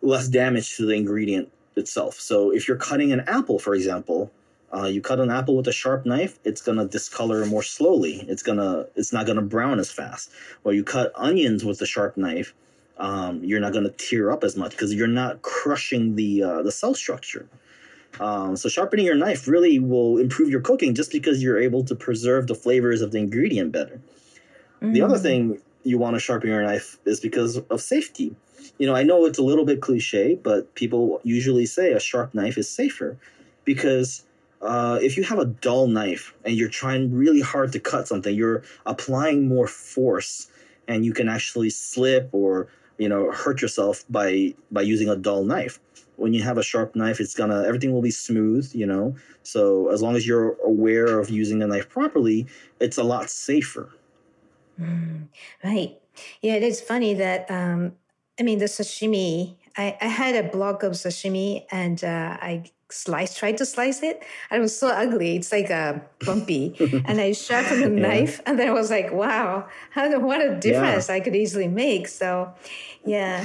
[0.00, 2.20] less damage to the ingredient itself.
[2.20, 4.30] So if you're cutting an apple, for example,
[4.72, 8.24] uh, you cut an apple with a sharp knife, it's gonna discolor more slowly.
[8.28, 10.30] It's gonna it's not gonna brown as fast.
[10.62, 12.54] Or you cut onions with a sharp knife,
[12.98, 16.72] um, you're not gonna tear up as much because you're not crushing the uh, the
[16.72, 17.48] cell structure.
[18.20, 21.94] Um, so sharpening your knife really will improve your cooking just because you're able to
[21.94, 24.00] preserve the flavors of the ingredient better.
[24.82, 24.92] Mm.
[24.92, 25.22] The other mm.
[25.22, 28.34] thing you want to sharpen your knife is because of safety.
[28.78, 32.34] You know, I know it's a little bit cliche, but people usually say a sharp
[32.34, 33.16] knife is safer
[33.64, 34.24] because
[34.62, 38.34] uh, if you have a dull knife and you're trying really hard to cut something,
[38.34, 40.50] you're applying more force,
[40.88, 42.68] and you can actually slip or
[42.98, 45.78] you know hurt yourself by by using a dull knife.
[46.18, 49.16] When you have a sharp knife, it's gonna everything will be smooth, you know.
[49.42, 52.46] So as long as you're aware of using the knife properly,
[52.80, 53.90] it's a lot safer.
[54.80, 55.28] Mm,
[55.64, 55.98] right.
[56.42, 57.92] Yeah, it is funny that um,
[58.38, 59.56] I mean the sashimi.
[59.76, 64.22] I, I had a block of sashimi and uh, I slice tried to slice it
[64.50, 68.08] and it was so ugly it's like a bumpy and i sharpened the yeah.
[68.08, 71.16] knife and then i was like wow how what a difference yeah.
[71.16, 72.50] i could easily make so
[73.04, 73.44] yeah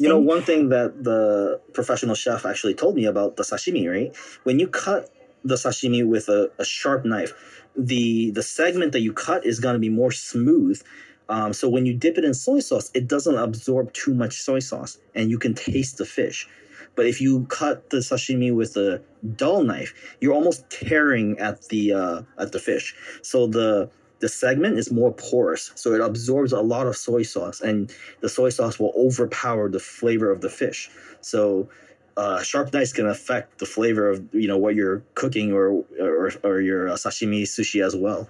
[0.00, 4.16] you know one thing that the professional chef actually told me about the sashimi right?
[4.44, 5.10] When you cut
[5.44, 7.32] the sashimi with a, a sharp knife
[7.76, 10.82] the the segment that you cut is going to be more smooth.
[11.28, 14.60] Um, so when you dip it in soy sauce it doesn't absorb too much soy
[14.60, 16.48] sauce and you can taste the fish.
[16.94, 19.02] But if you cut the sashimi with a
[19.36, 22.94] dull knife, you're almost tearing at the uh, at the fish.
[23.22, 27.60] So the the segment is more porous, so it absorbs a lot of soy sauce,
[27.60, 30.90] and the soy sauce will overpower the flavor of the fish.
[31.20, 31.68] So
[32.16, 36.32] uh, sharp knives can affect the flavor of you know what you're cooking or or,
[36.42, 38.28] or your uh, sashimi sushi as well.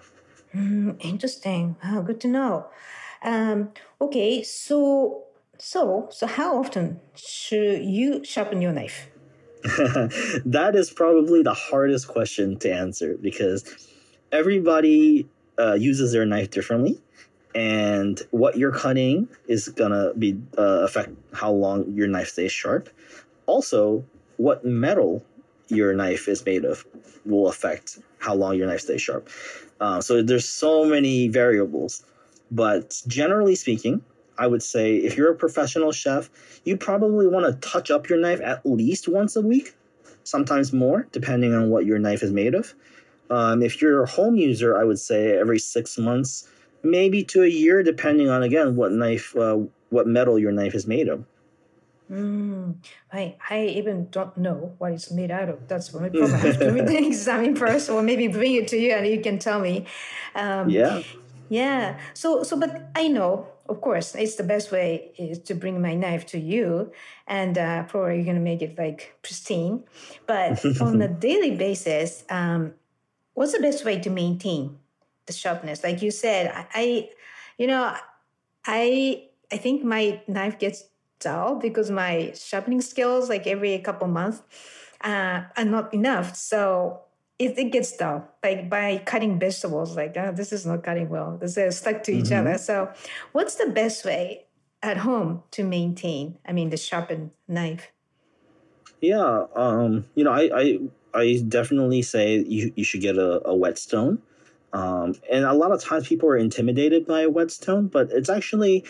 [0.55, 1.77] Mm, interesting.
[1.85, 2.67] Wow, good to know.
[3.23, 3.71] Um,
[4.01, 5.27] okay, so
[5.59, 9.09] so, so how often should you sharpen your knife?
[9.63, 13.89] that is probably the hardest question to answer because
[14.31, 17.01] everybody uh, uses their knife differently
[17.55, 22.89] and what you're cutting is gonna be uh, affect how long your knife stays sharp
[23.47, 24.05] also
[24.37, 25.25] what metal
[25.69, 26.85] your knife is made of
[27.25, 29.29] will affect how long your knife stays sharp
[29.81, 32.05] uh, so there's so many variables
[32.51, 34.03] but generally speaking
[34.39, 36.29] I would say if you're a professional chef,
[36.65, 39.75] you probably want to touch up your knife at least once a week,
[40.25, 42.75] sometimes more, depending on what your knife is made of.
[43.31, 46.49] Um, if you're a home user, I would say every six months,
[46.83, 49.59] maybe to a year, depending on again what knife, uh,
[49.91, 51.25] what metal your knife is made of.
[52.11, 52.77] Mm,
[53.13, 55.67] I, I even don't know what it's made out of.
[55.67, 56.35] That's my problem.
[56.35, 59.61] I have to examine first, or maybe bring it to you and you can tell
[59.61, 59.87] me.
[60.35, 61.03] Um, yeah.
[61.49, 61.99] Yeah.
[62.15, 65.95] So so but I know, of course, it's the best way is to bring my
[65.95, 66.93] knife to you
[67.27, 69.85] and uh, probably you're gonna make it like pristine.
[70.27, 72.75] But on a daily basis, um,
[73.37, 74.79] what's the best way to maintain
[75.27, 75.85] the sharpness?
[75.85, 77.11] Like you said, I, I
[77.59, 77.95] you know,
[78.67, 80.85] I I think my knife gets
[81.21, 84.43] dull because my sharpening skills like every couple months
[85.03, 86.35] uh, are not enough.
[86.35, 87.03] So
[87.39, 91.37] it, it gets dull like by cutting vegetables like oh, this is not cutting well
[91.39, 92.47] this is stuck to each mm-hmm.
[92.47, 92.91] other so
[93.33, 94.47] what's the best way
[94.83, 97.93] at home to maintain i mean the sharpened knife
[99.03, 100.79] yeah um you know i i,
[101.17, 104.23] I definitely say you, you should get a, a whetstone
[104.73, 108.85] um and a lot of times people are intimidated by a whetstone but it's actually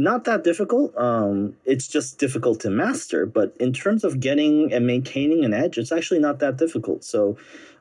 [0.00, 0.96] not that difficult.
[0.96, 3.26] Um, it's just difficult to master.
[3.26, 7.04] But in terms of getting and maintaining an edge, it's actually not that difficult.
[7.04, 7.36] So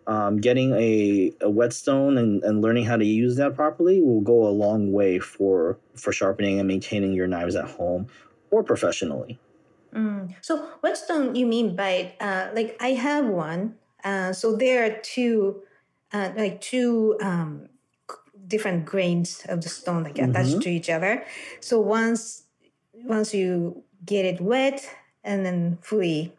[0.06, 4.48] um, getting a, a whetstone and, and learning how to use that properly will go
[4.48, 8.08] a long way for for sharpening and maintaining your knives at home
[8.52, 9.40] or professionally.
[9.94, 10.36] Mm.
[10.42, 13.76] So whetstone you mean by uh, like I have one.
[14.04, 15.62] Uh, so there are two
[16.12, 17.70] uh, like two um,
[18.48, 20.60] different grains of the stone like attached mm-hmm.
[20.60, 21.24] to each other.
[21.60, 22.44] So once
[22.94, 24.90] once you get it wet
[25.24, 26.34] and then fully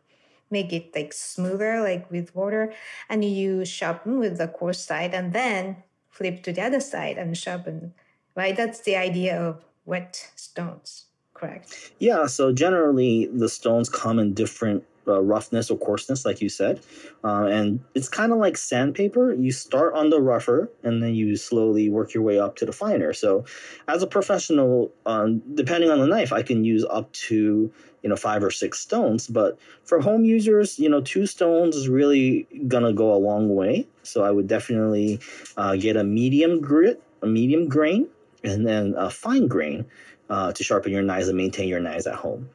[0.51, 2.73] make it like smoother, like with water,
[3.09, 5.77] and you sharpen with the coarse side, and then
[6.11, 7.94] flip to the other side and sharpen.
[8.35, 11.05] Right, that's the idea of whetstones.
[11.35, 11.92] Correct.
[11.99, 12.27] Yeah.
[12.27, 16.81] So generally, the stones come in different uh, roughness or coarseness, like you said.
[17.25, 19.35] Uh, and it's kind of like sandpaper.
[19.35, 22.73] You start on the rougher and then you slowly work your way up to the
[22.73, 23.12] finer.
[23.12, 23.44] So,
[23.88, 28.16] as a professional, um, depending on the knife, I can use up to you know
[28.16, 29.27] five or six stones.
[29.27, 33.87] But for home users, you know, two stones is really gonna go a long way.
[34.03, 35.20] So I would definitely
[35.57, 38.09] uh, get a medium grit, a medium grain,
[38.44, 39.87] and then a fine grain
[40.29, 42.49] uh, to sharpen your knives and maintain your knives at home.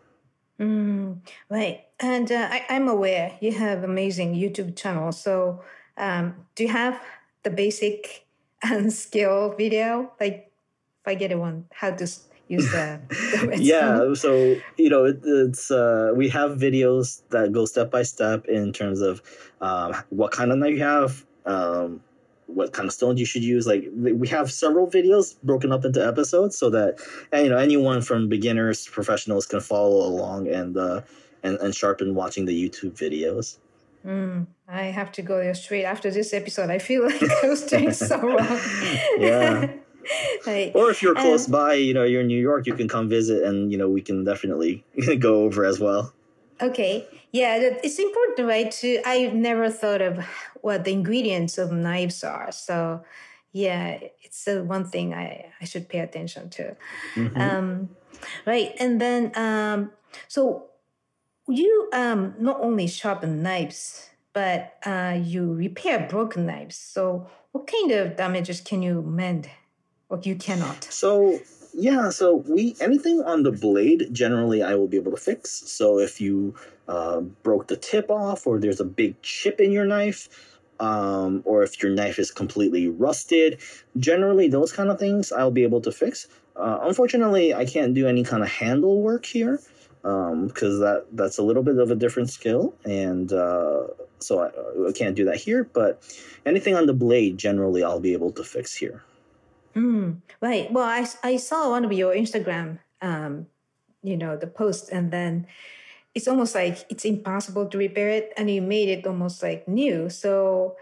[0.60, 1.86] Mm, right.
[2.00, 5.12] And uh, I, am aware you have amazing YouTube channel.
[5.12, 5.64] So
[5.98, 7.02] um, do you have
[7.44, 8.26] the basic
[8.64, 10.12] and skill video?
[10.20, 10.52] Like
[11.02, 12.08] if I get one, how to
[12.48, 17.66] use the, the yeah so you know it, it's uh, we have videos that go
[17.66, 19.22] step by step in terms of
[19.62, 22.02] um, what kind of knife you have um,
[22.48, 23.68] what kind of stones you should use.
[23.68, 27.00] Like we have several videos broken up into episodes so that
[27.32, 31.02] and, you know anyone from beginners to professionals can follow along and uh,
[31.44, 33.58] and and sharpen watching the YouTube videos.
[34.06, 36.70] Mm, I have to go there straight after this episode.
[36.70, 38.60] I feel like I was doing so wrong.
[39.18, 39.72] yeah.
[40.76, 43.10] or if you're close um, by, you know, you're in New York, you can come
[43.10, 44.84] visit, and you know we can definitely
[45.20, 46.14] go over as well.
[46.62, 47.08] Okay.
[47.32, 48.72] Yeah, it's important, right?
[48.72, 50.26] To I never thought of
[50.62, 52.52] what the ingredients of knives are.
[52.52, 53.04] So,
[53.52, 56.78] yeah, it's the one thing I I should pay attention to.
[57.16, 57.42] Mm-hmm.
[57.42, 57.90] Um,
[58.46, 59.92] right, and then um,
[60.28, 60.68] so
[61.48, 66.78] you um, not only sharpen knives, but uh, you repair broken knives.
[66.78, 69.50] So, what kind of damages can you mend,
[70.10, 70.84] or you cannot?
[70.86, 71.40] So
[71.78, 75.52] yeah, so we anything on the blade generally I will be able to fix.
[75.52, 76.56] So if you
[76.88, 80.30] uh, broke the tip off, or there's a big chip in your knife,
[80.80, 83.60] um, or if your knife is completely rusted,
[83.98, 86.28] generally those kind of things I'll be able to fix.
[86.56, 89.60] Uh, unfortunately, I can't do any kind of handle work here
[90.02, 93.88] because um, that that's a little bit of a different skill, and uh,
[94.20, 95.66] so I, I can't do that here.
[95.66, 96.02] But
[96.46, 99.04] anything on the blade, generally, I'll be able to fix here.
[99.76, 100.72] Mm, right.
[100.72, 103.48] Well, I, I saw one of your Instagram, um,
[104.04, 105.48] you know, the post, and then
[106.16, 110.10] it's almost like it's impossible to repair it, and you made it almost like new.
[110.10, 110.78] So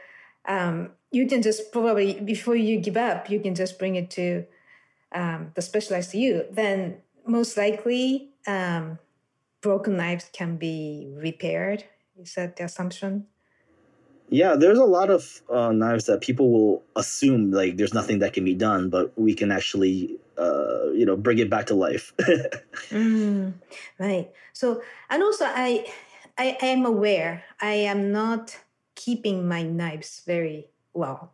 [0.47, 4.45] um, you can just probably before you give up, you can just bring it to
[5.13, 6.45] um, the specialized you.
[6.51, 8.99] Then most likely, um,
[9.61, 11.85] broken knives can be repaired
[12.19, 13.27] Is that the assumption?
[14.33, 18.33] Yeah, there's a lot of uh, knives that people will assume like there's nothing that
[18.33, 22.13] can be done, but we can actually, uh, you know, bring it back to life.
[22.89, 23.53] mm,
[23.99, 24.31] right.
[24.53, 24.81] So,
[25.11, 25.85] and also, I,
[26.35, 28.57] I, I am aware I am not
[28.95, 30.65] keeping my knives very
[30.95, 31.31] well.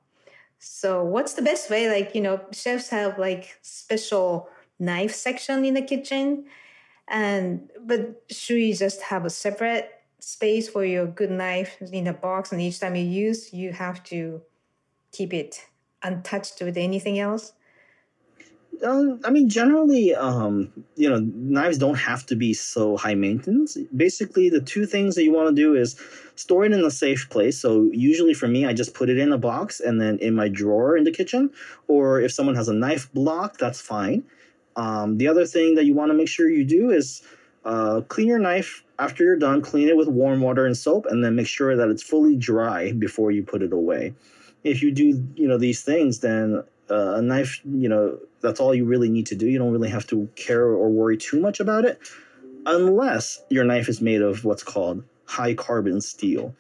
[0.58, 1.90] So, what's the best way?
[1.90, 6.48] Like, you know, chefs have like special knife section in the kitchen,
[7.08, 9.90] and but should we just have a separate
[10.20, 14.04] space for your good knife in a box and each time you use you have
[14.04, 14.42] to
[15.12, 15.66] keep it
[16.04, 17.54] untouched with anything else
[18.84, 23.78] um, I mean, generally, um, you know, knives don't have to be so high maintenance.
[23.96, 26.00] Basically, the two things that you want to do is
[26.36, 27.60] store it in a safe place.
[27.60, 30.48] So, usually for me, I just put it in a box and then in my
[30.48, 31.52] drawer in the kitchen.
[31.88, 34.24] Or if someone has a knife block, that's fine.
[34.76, 37.22] Um, the other thing that you want to make sure you do is
[37.70, 39.62] uh, clean your knife after you're done.
[39.62, 42.92] Clean it with warm water and soap, and then make sure that it's fully dry
[42.94, 44.16] before you put it away.
[44.64, 48.74] If you do, you know, these things, then uh, a knife, you know, that's all
[48.74, 49.48] you really need to do.
[49.48, 52.00] You don't really have to care or worry too much about it,
[52.66, 56.56] unless your knife is made of what's called high carbon steel.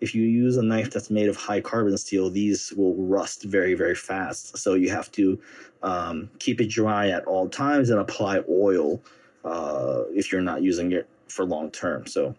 [0.00, 3.74] If you use a knife that's made of high carbon steel, these will rust very,
[3.74, 4.58] very fast.
[4.58, 5.40] So you have to
[5.84, 9.00] um, keep it dry at all times and apply oil
[9.44, 12.06] uh, if you're not using it for long term.
[12.06, 12.34] So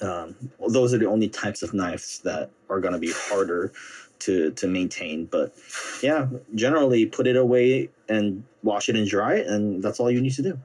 [0.00, 0.34] um,
[0.68, 3.72] those are the only types of knives that are going to be harder
[4.20, 5.26] to to maintain.
[5.26, 5.54] But
[6.02, 10.20] yeah, generally put it away and wash it and dry it, and that's all you
[10.20, 10.58] need to do.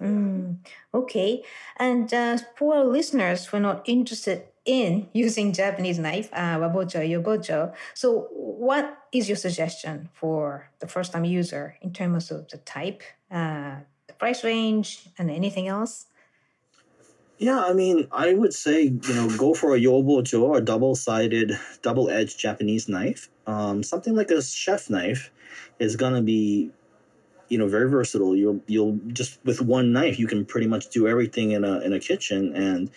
[0.00, 0.56] Mm,
[0.94, 1.42] okay,
[1.76, 7.74] and uh, for listeners who are not interested in using Japanese knife, uh, wabocho, yobocho.
[7.94, 13.02] So, what is your suggestion for the first time user in terms of the type,
[13.30, 13.76] uh,
[14.20, 16.06] price range, and anything else?
[17.38, 22.38] Yeah, I mean, I would say you know go for a yobocho or double-sided, double-edged
[22.38, 23.30] Japanese knife.
[23.46, 25.32] Um, something like a chef knife
[25.80, 26.70] is gonna be,
[27.48, 28.36] you know, very versatile.
[28.36, 31.92] You'll you'll just with one knife you can pretty much do everything in a in
[31.92, 32.90] a kitchen and.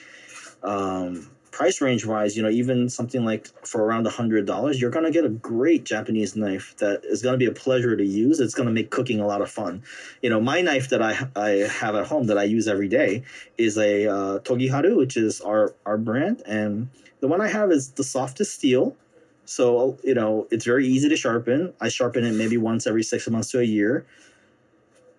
[0.62, 4.90] Um, price range wise, you know, even something like for around a hundred dollars, you're
[4.90, 8.40] gonna get a great Japanese knife that is gonna be a pleasure to use.
[8.40, 9.84] It's gonna make cooking a lot of fun.
[10.24, 11.50] You know, my knife that I I
[11.80, 13.24] have at home that I use every day
[13.58, 16.90] is a uh, Togiharu, which is our our brand, and
[17.22, 18.98] the one I have is the softest steel.
[19.46, 21.74] So you know, it's very easy to sharpen.
[21.80, 24.08] I sharpen it maybe once every six months to a year,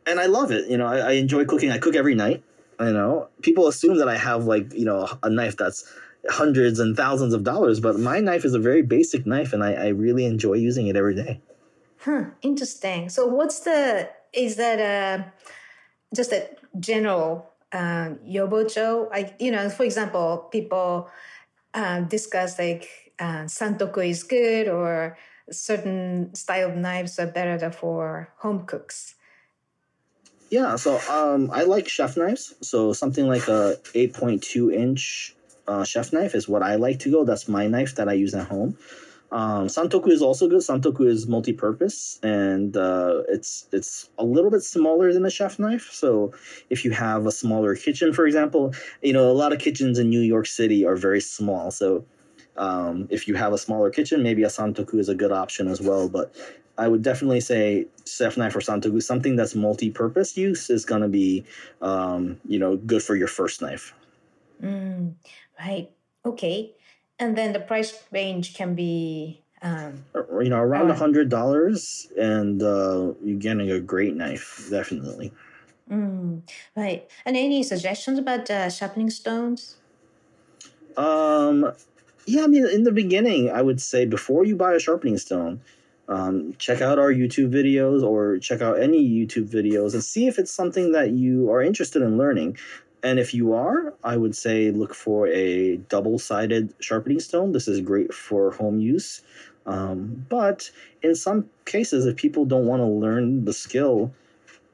[0.04, 0.68] and I love it.
[0.68, 1.70] You know, I, I enjoy cooking.
[1.70, 2.42] I cook every night.
[2.80, 5.84] You know, people assume that I have like you know a knife that's
[6.30, 9.72] hundreds and thousands of dollars, but my knife is a very basic knife and I,
[9.72, 11.40] I really enjoy using it every day.
[11.98, 13.08] Huh, interesting.
[13.08, 15.32] So what's the, is that a,
[16.14, 16.48] just a
[16.78, 19.10] general um, yobocho?
[19.10, 21.08] Like, you know, for example, people
[21.72, 25.16] uh, discuss like uh, santoku is good or
[25.50, 29.14] certain style of knives are better for home cooks.
[30.50, 32.54] Yeah, so um, I like chef knives.
[32.60, 35.34] So something like a 8.2 inch
[35.66, 37.24] uh, chef knife is what I like to go.
[37.24, 38.76] That's my knife that I use at home.
[39.32, 40.60] Um, Santoku is also good.
[40.60, 45.88] Santoku is multi-purpose, and uh, it's it's a little bit smaller than a chef knife.
[45.90, 46.32] So
[46.70, 50.08] if you have a smaller kitchen, for example, you know a lot of kitchens in
[50.08, 51.72] New York City are very small.
[51.72, 52.04] So
[52.56, 55.80] um, if you have a smaller kitchen, maybe a Santoku is a good option as
[55.80, 56.08] well.
[56.08, 56.32] But
[56.78, 61.08] I would definitely say chef knife or Santoku, something that's multi-purpose use is going to
[61.08, 61.44] be,
[61.82, 63.94] um, you know, good for your first knife.
[64.64, 65.14] Mm.
[65.60, 65.90] Right.
[66.24, 66.72] Okay.
[67.18, 72.62] And then the price range can be um, you know around a hundred dollars and
[72.62, 75.32] uh, you're getting a great knife definitely
[75.90, 76.42] mm,
[76.76, 79.76] right and any suggestions about uh, sharpening stones
[80.98, 81.72] um
[82.26, 85.60] yeah i mean in the beginning i would say before you buy a sharpening stone
[86.06, 90.38] um, check out our youtube videos or check out any youtube videos and see if
[90.38, 92.56] it's something that you are interested in learning
[93.04, 97.52] and if you are, I would say look for a double sided sharpening stone.
[97.52, 99.20] This is great for home use.
[99.66, 100.70] Um, but
[101.02, 104.12] in some cases, if people don't want to learn the skill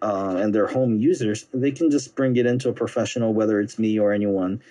[0.00, 3.78] uh, and they're home users, they can just bring it into a professional, whether it's
[3.78, 4.62] me or anyone,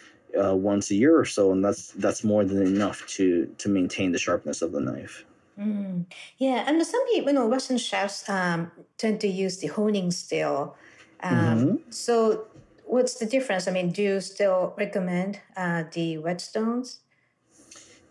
[0.41, 4.11] uh, once a year or so, and that's that's more than enough to to maintain
[4.11, 5.25] the sharpness of the knife.
[5.59, 6.05] Mm.
[6.37, 10.75] Yeah, and some people, you know, Western chefs um, tend to use the honing steel.
[11.21, 11.75] Um, mm-hmm.
[11.89, 12.47] So
[12.89, 13.67] what's the difference?
[13.67, 16.99] I mean, do you still recommend uh, the whetstones?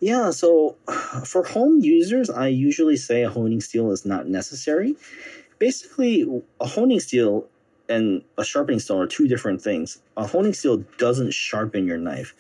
[0.01, 0.77] Yeah, so
[1.25, 4.95] for home users, I usually say a honing steel is not necessary.
[5.59, 6.25] Basically,
[6.61, 7.49] a honing steel
[7.89, 10.01] and a sharpening stone are two different things.
[10.17, 12.35] A honing steel doesn't sharpen your knife.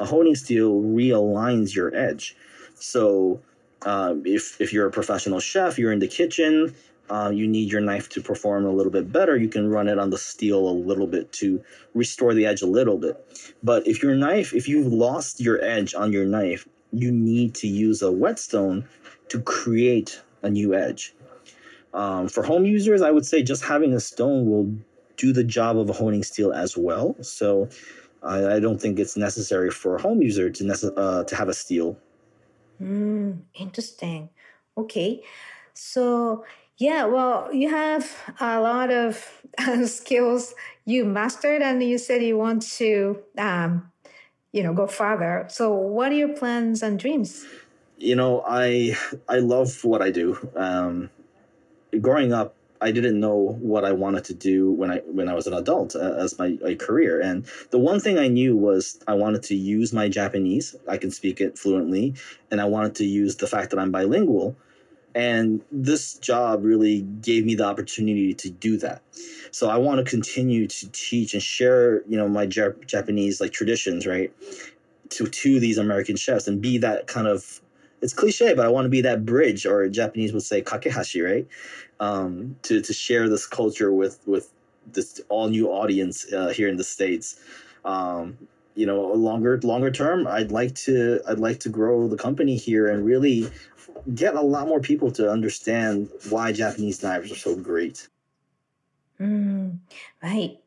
[0.00, 2.36] a honing steel realigns your edge.
[2.74, 3.40] So
[3.82, 6.74] uh, if if you're a professional chef, you're in the kitchen,
[7.10, 9.36] uh, you need your knife to perform a little bit better.
[9.36, 11.62] You can run it on the steel a little bit to
[11.94, 13.16] restore the edge a little bit.
[13.62, 17.68] But if your knife, if you've lost your edge on your knife, you need to
[17.68, 18.88] use a whetstone
[19.28, 21.14] to create a new edge.
[21.92, 24.74] Um, for home users, I would say just having a stone will
[25.16, 27.16] do the job of a honing steel as well.
[27.22, 27.68] So
[28.22, 31.48] I, I don't think it's necessary for a home user to nece- uh, to have
[31.48, 31.96] a steel.
[32.80, 34.30] Mm, interesting.
[34.76, 35.22] Okay.
[35.74, 36.44] So,
[36.78, 38.10] yeah, well, you have
[38.40, 39.42] a lot of
[39.86, 40.54] skills
[40.84, 43.90] you mastered, and you said you want to, um,
[44.52, 45.46] you know, go further.
[45.48, 47.46] So, what are your plans and dreams?
[47.98, 48.96] You know, I
[49.28, 50.36] I love what I do.
[50.56, 51.10] Um,
[52.00, 55.46] growing up, I didn't know what I wanted to do when I when I was
[55.46, 57.20] an adult uh, as my, my career.
[57.20, 60.74] And the one thing I knew was I wanted to use my Japanese.
[60.88, 62.14] I can speak it fluently,
[62.50, 64.56] and I wanted to use the fact that I'm bilingual.
[65.14, 69.02] And this job really gave me the opportunity to do that.
[69.52, 73.52] So I want to continue to teach and share, you know, my Jap- Japanese like
[73.52, 74.32] traditions, right,
[75.10, 77.60] to to these American chefs and be that kind of
[78.02, 81.46] it's cliche, but I want to be that bridge, or Japanese would say kakehashi, right?
[82.00, 84.52] Um, to to share this culture with with
[84.92, 87.40] this all new audience uh, here in the states.
[87.84, 88.36] Um,
[88.74, 92.88] you know, longer longer term, I'd like to I'd like to grow the company here
[92.88, 93.50] and really
[94.14, 98.08] get a lot more people to understand why Japanese knives are so great.
[99.20, 99.78] Mm,
[100.22, 100.58] right.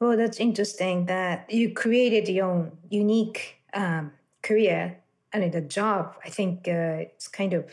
[0.00, 4.12] Well, that's interesting that you created your own unique um,
[4.42, 4.98] career
[5.34, 7.66] and the job, I think uh, it's kind of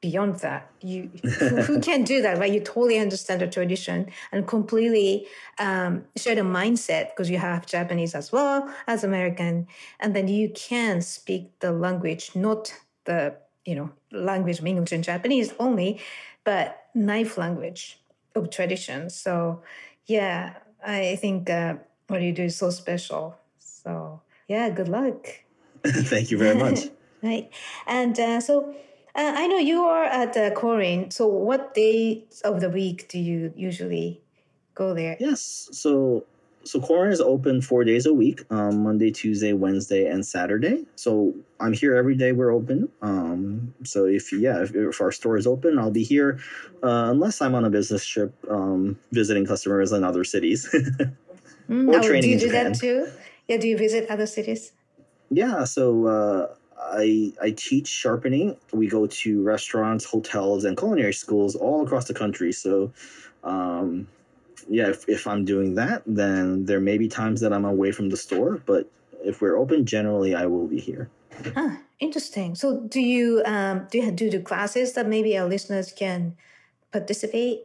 [0.00, 0.70] beyond that.
[0.80, 1.10] You
[1.40, 2.52] who, who can do that, right?
[2.52, 5.26] You totally understand the tradition and completely
[5.58, 9.66] um, share the mindset because you have Japanese as well as American,
[9.98, 12.72] and then you can speak the language, not
[13.04, 13.34] the
[13.68, 16.00] you know language of English and Japanese only,
[16.44, 18.00] but knife language
[18.34, 19.10] of tradition.
[19.10, 19.62] So
[20.06, 20.54] yeah,
[20.84, 21.74] I think uh,
[22.06, 23.36] what you do is so special.
[23.58, 25.28] So yeah, good luck.
[25.86, 26.88] Thank you very much.
[27.22, 27.50] right.
[27.86, 28.74] And uh, so
[29.14, 31.12] uh, I know you are at uh, Korin.
[31.12, 34.22] So what days of the week do you usually
[34.74, 35.16] go there?
[35.20, 35.68] Yes.
[35.72, 36.24] So
[36.68, 40.84] so Korin is open four days a week um, monday tuesday wednesday and saturday.
[40.96, 42.88] So i'm here every day we're open.
[43.02, 46.38] Um, so if yeah if, if, our store is open i'll be here
[46.82, 50.68] uh, unless i'm on a business trip um, visiting customers in other cities.
[51.68, 53.08] Mm, or oh, training do you do that too?
[53.46, 54.72] Yeah do you visit other cities?
[55.30, 58.56] Yeah, so uh, I I teach sharpening.
[58.72, 62.52] We go to restaurants, hotels, and culinary schools all across the country.
[62.52, 62.92] So,
[63.44, 64.08] um,
[64.68, 68.10] yeah, if, if I'm doing that, then there may be times that I'm away from
[68.10, 68.60] the store.
[68.64, 68.90] But
[69.24, 71.10] if we're open, generally I will be here.
[71.54, 72.54] Huh, interesting.
[72.54, 76.36] So, do you um, do you do the classes that maybe our listeners can
[76.92, 77.62] participate?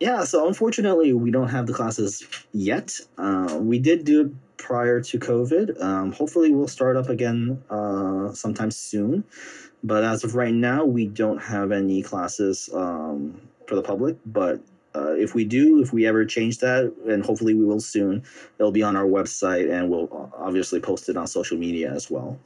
[0.00, 3.00] Yeah, so unfortunately, we don't have the classes yet.
[3.16, 5.80] Uh, we did do prior to COVID.
[5.82, 9.24] Um, hopefully, we'll start up again uh, sometime soon.
[9.82, 14.16] But as of right now, we don't have any classes um, for the public.
[14.26, 14.60] But
[14.96, 18.22] uh, if we do, if we ever change that, and hopefully we will soon,
[18.58, 22.38] it'll be on our website and we'll obviously post it on social media as well.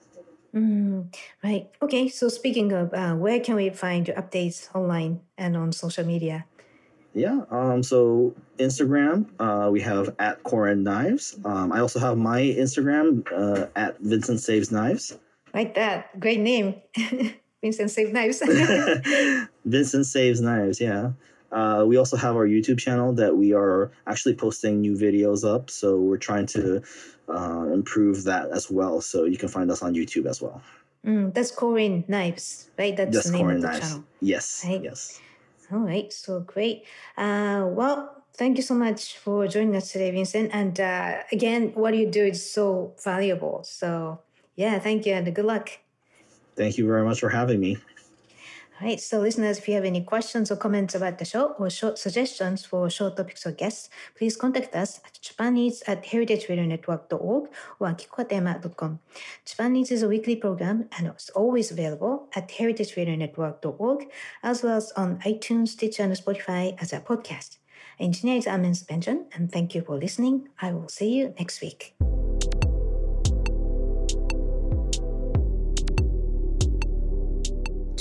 [0.55, 1.71] Mm, right.
[1.81, 2.09] Okay.
[2.09, 6.45] So speaking of, uh, where can we find your updates online and on social media?
[7.15, 7.43] Yeah.
[7.51, 11.39] Um, so Instagram, uh, we have at Korin Knives.
[11.45, 15.17] Um, I also have my Instagram uh, at Vincent Saves Knives.
[15.55, 16.19] Like that.
[16.19, 16.75] Great name.
[17.63, 18.43] Vincent Saves Knives.
[19.65, 21.13] Vincent Saves Knives, yeah.
[21.53, 25.71] Uh, we also have our YouTube channel that we are actually posting new videos up.
[25.71, 26.83] So we're trying to
[27.29, 29.01] uh, improve that as well.
[29.01, 30.63] So you can find us on YouTube as well.
[31.05, 32.97] Mm, that's Korin Knives, right?
[32.97, 33.81] That's, that's the name of the Knives.
[33.81, 34.05] channel.
[34.21, 34.65] Yes.
[34.67, 34.83] Right?
[34.83, 35.21] Yes.
[35.73, 36.85] All right, so great.
[37.17, 40.51] Uh, well, thank you so much for joining us today, Vincent.
[40.53, 43.63] And uh, again, what you do is so valuable.
[43.63, 44.21] So,
[44.57, 45.71] yeah, thank you and good luck.
[46.57, 47.79] Thank you very much for having me.
[48.83, 51.99] Right, so listeners, if you have any questions or comments about the show or short
[51.99, 57.87] suggestions for short topics or guests, please contact us at Japan Eats at heritageradionetwork.org or
[57.89, 59.01] akikokatayama.com.
[59.45, 64.07] Japanese is a weekly program and it's always available at heritageradionetwork.org
[64.43, 67.59] as well as on iTunes, Stitcher, and Spotify as a podcast.
[67.99, 70.49] Engineer is Amen Benjamin, and thank you for listening.
[70.63, 71.95] I will see you next week.